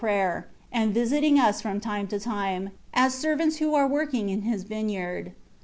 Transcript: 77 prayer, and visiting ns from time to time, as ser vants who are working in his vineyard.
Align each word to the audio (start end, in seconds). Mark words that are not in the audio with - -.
77 0.01 0.17
prayer, 0.17 0.47
and 0.71 0.95
visiting 0.95 1.35
ns 1.39 1.61
from 1.61 1.79
time 1.79 2.07
to 2.07 2.19
time, 2.19 2.71
as 2.91 3.13
ser 3.13 3.35
vants 3.35 3.57
who 3.57 3.75
are 3.75 3.85
working 3.87 4.29
in 4.29 4.41
his 4.41 4.63
vineyard. 4.63 5.33